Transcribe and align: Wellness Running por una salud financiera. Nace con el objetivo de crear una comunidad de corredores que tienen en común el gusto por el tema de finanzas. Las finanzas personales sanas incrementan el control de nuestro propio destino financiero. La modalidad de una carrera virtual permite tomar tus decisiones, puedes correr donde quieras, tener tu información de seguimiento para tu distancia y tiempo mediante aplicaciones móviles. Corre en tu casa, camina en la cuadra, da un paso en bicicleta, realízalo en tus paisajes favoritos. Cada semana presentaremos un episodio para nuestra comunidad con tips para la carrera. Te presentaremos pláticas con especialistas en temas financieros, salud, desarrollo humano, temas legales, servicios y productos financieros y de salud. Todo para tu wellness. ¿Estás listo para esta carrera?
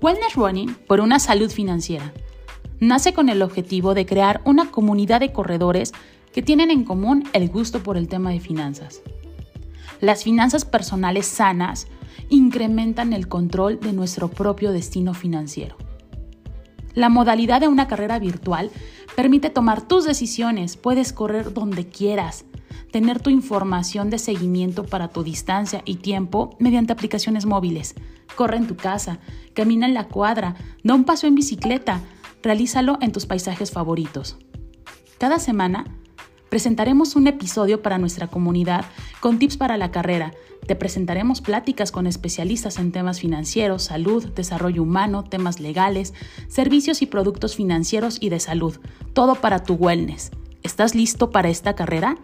Wellness 0.00 0.36
Running 0.36 0.76
por 0.86 1.00
una 1.00 1.18
salud 1.18 1.50
financiera. 1.50 2.12
Nace 2.78 3.12
con 3.12 3.28
el 3.28 3.42
objetivo 3.42 3.94
de 3.94 4.06
crear 4.06 4.40
una 4.44 4.70
comunidad 4.70 5.18
de 5.18 5.32
corredores 5.32 5.92
que 6.32 6.40
tienen 6.40 6.70
en 6.70 6.84
común 6.84 7.24
el 7.32 7.48
gusto 7.48 7.82
por 7.82 7.96
el 7.96 8.06
tema 8.06 8.30
de 8.30 8.38
finanzas. 8.38 9.02
Las 10.00 10.22
finanzas 10.22 10.64
personales 10.64 11.26
sanas 11.26 11.88
incrementan 12.28 13.12
el 13.12 13.26
control 13.26 13.80
de 13.80 13.92
nuestro 13.92 14.28
propio 14.30 14.70
destino 14.70 15.14
financiero. 15.14 15.76
La 16.94 17.08
modalidad 17.08 17.60
de 17.60 17.66
una 17.66 17.88
carrera 17.88 18.20
virtual 18.20 18.70
permite 19.16 19.50
tomar 19.50 19.88
tus 19.88 20.04
decisiones, 20.04 20.76
puedes 20.76 21.12
correr 21.12 21.52
donde 21.52 21.88
quieras, 21.88 22.44
tener 22.92 23.18
tu 23.18 23.30
información 23.30 24.10
de 24.10 24.18
seguimiento 24.18 24.84
para 24.84 25.08
tu 25.08 25.24
distancia 25.24 25.82
y 25.84 25.96
tiempo 25.96 26.56
mediante 26.60 26.92
aplicaciones 26.92 27.46
móviles. 27.46 27.96
Corre 28.38 28.56
en 28.56 28.68
tu 28.68 28.76
casa, 28.76 29.18
camina 29.52 29.84
en 29.84 29.94
la 29.94 30.06
cuadra, 30.06 30.54
da 30.84 30.94
un 30.94 31.02
paso 31.02 31.26
en 31.26 31.34
bicicleta, 31.34 32.02
realízalo 32.40 32.96
en 33.00 33.10
tus 33.10 33.26
paisajes 33.26 33.72
favoritos. 33.72 34.36
Cada 35.18 35.40
semana 35.40 35.84
presentaremos 36.48 37.16
un 37.16 37.26
episodio 37.26 37.82
para 37.82 37.98
nuestra 37.98 38.28
comunidad 38.28 38.84
con 39.18 39.40
tips 39.40 39.56
para 39.56 39.76
la 39.76 39.90
carrera. 39.90 40.34
Te 40.68 40.76
presentaremos 40.76 41.40
pláticas 41.40 41.90
con 41.90 42.06
especialistas 42.06 42.78
en 42.78 42.92
temas 42.92 43.18
financieros, 43.18 43.82
salud, 43.82 44.24
desarrollo 44.28 44.84
humano, 44.84 45.24
temas 45.24 45.58
legales, 45.58 46.14
servicios 46.46 47.02
y 47.02 47.06
productos 47.06 47.56
financieros 47.56 48.18
y 48.20 48.28
de 48.28 48.38
salud. 48.38 48.78
Todo 49.14 49.34
para 49.34 49.64
tu 49.64 49.74
wellness. 49.74 50.30
¿Estás 50.62 50.94
listo 50.94 51.32
para 51.32 51.48
esta 51.48 51.74
carrera? 51.74 52.16